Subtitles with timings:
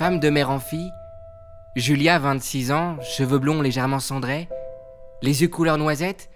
[0.00, 0.94] Femme de mère en fille,
[1.76, 4.48] Julia, 26 ans, cheveux blonds légèrement cendrés,
[5.20, 6.30] les yeux couleur noisette,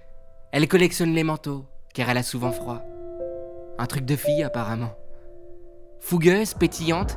[0.52, 1.65] elle collectionne les manteaux,
[1.95, 2.83] car elle a souvent froid.
[3.79, 4.92] Un truc de fille apparemment.
[5.99, 7.17] Fougueuse, pétillante,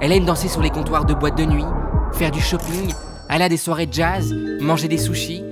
[0.00, 1.62] elle aime danser sur les comptoirs de boîte de nuit,
[2.14, 2.92] faire du shopping,
[3.28, 5.44] aller à des soirées de jazz, manger des sushis.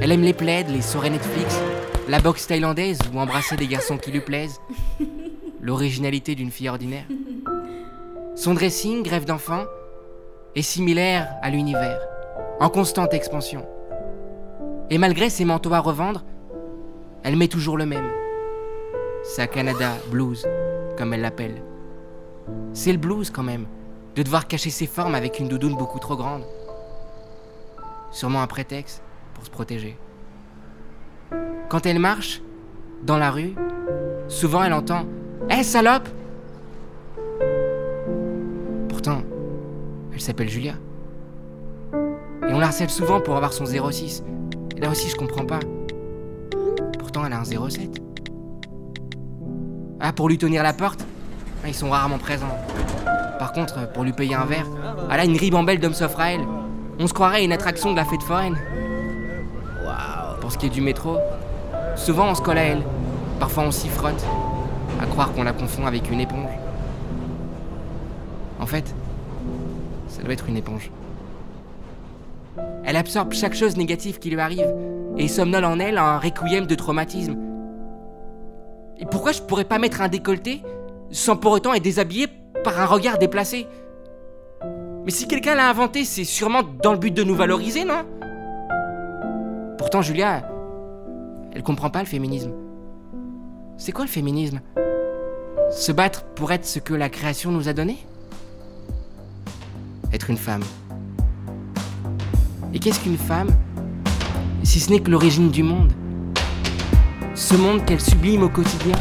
[0.00, 1.60] Elle aime les plaids, les soirées Netflix,
[2.08, 4.62] la boxe thaïlandaise ou embrasser des garçons qui lui plaisent.
[5.60, 7.04] L'originalité d'une fille ordinaire.
[8.38, 9.64] Son dressing, grève d'enfant,
[10.54, 12.00] est similaire à l'univers,
[12.60, 13.66] en constante expansion.
[14.90, 16.24] Et malgré ses manteaux à revendre,
[17.24, 18.08] elle met toujours le même.
[19.24, 20.46] Sa Canada blues,
[20.96, 21.64] comme elle l'appelle.
[22.74, 23.66] C'est le blues quand même,
[24.14, 26.44] de devoir cacher ses formes avec une doudoune beaucoup trop grande.
[28.12, 29.02] Sûrement un prétexte
[29.34, 29.98] pour se protéger.
[31.68, 32.40] Quand elle marche,
[33.02, 33.56] dans la rue,
[34.28, 35.06] souvent elle entend
[35.50, 36.08] Hé salope
[40.12, 40.74] Elle s'appelle Julia.
[42.48, 44.24] Et on la harcèle souvent pour avoir son 06.
[44.76, 45.60] Et là aussi, je comprends pas.
[46.98, 48.02] Pourtant, elle a un 07.
[50.00, 51.04] Ah, pour lui tenir la porte
[51.64, 52.56] ah, Ils sont rarement présents.
[53.38, 54.66] Par contre, pour lui payer un verre,
[55.10, 56.46] elle a une ribambelle d'hommes s'offre à elle.
[56.98, 58.56] On se croirait une attraction de la fête foraine.
[60.40, 61.18] Pour ce qui est du métro,
[61.96, 62.82] souvent on se colle à elle.
[63.38, 64.24] Parfois on s'y frotte.
[65.00, 66.50] À croire qu'on la confond avec une éponge.
[68.60, 68.94] En fait,
[70.08, 70.90] ça doit être une éponge.
[72.84, 74.74] Elle absorbe chaque chose négative qui lui arrive
[75.16, 77.36] et somnole en elle un requiem de traumatisme.
[78.98, 80.62] Et pourquoi je pourrais pas mettre un décolleté
[81.10, 82.26] sans pour autant être déshabillé
[82.64, 83.66] par un regard déplacé?
[85.04, 88.04] Mais si quelqu'un l'a inventé, c'est sûrement dans le but de nous valoriser, non?
[89.78, 90.48] Pourtant, Julia,
[91.52, 92.52] elle comprend pas le féminisme.
[93.76, 94.60] C'est quoi le féminisme?
[95.70, 97.98] Se battre pour être ce que la création nous a donné?
[100.12, 100.62] Être une femme.
[102.72, 103.50] Et qu'est-ce qu'une femme
[104.62, 105.92] si ce n'est que l'origine du monde?
[107.34, 108.96] Ce monde qu'elle sublime au quotidien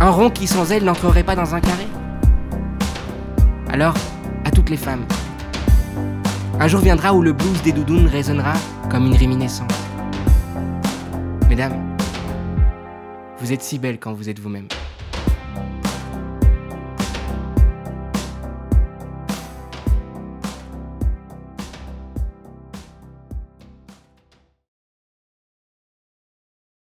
[0.00, 1.86] Un rond qui sans elle n'entrerait pas dans un carré
[3.68, 3.94] Alors,
[4.44, 5.04] à toutes les femmes,
[6.60, 8.54] un jour viendra où le blues des doudounes résonnera
[8.90, 9.72] comme une réminiscence.
[11.48, 11.96] Mesdames,
[13.40, 14.68] vous êtes si belles quand vous êtes vous-même.